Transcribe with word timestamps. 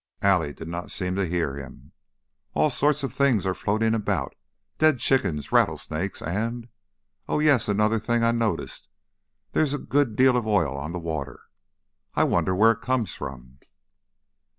Allie 0.23 0.51
did 0.53 0.67
not 0.67 0.89
seem 0.89 1.15
to 1.17 1.27
hear 1.27 1.55
him. 1.57 1.91
"All 2.55 2.71
sorts 2.71 3.03
of 3.03 3.13
things 3.13 3.45
are 3.45 3.53
floating 3.53 3.93
about; 3.93 4.33
dead 4.79 4.97
chickens, 4.97 5.51
rattlesnakes, 5.51 6.23
and 6.23 6.69
Oh 7.29 7.37
yes, 7.37 7.69
another 7.69 7.99
thing 7.99 8.23
I 8.23 8.31
noticed; 8.31 8.87
there's 9.51 9.75
a 9.75 9.77
good 9.77 10.15
deal 10.15 10.35
of 10.37 10.47
oil 10.47 10.75
on 10.75 10.91
the 10.91 10.97
water! 10.97 11.41
I 12.15 12.23
wonder 12.23 12.55
where 12.55 12.71
it 12.71 12.81
comes 12.81 13.13
from?" 13.13 13.59